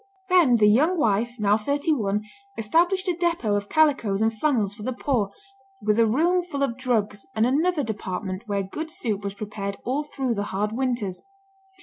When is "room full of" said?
6.07-6.75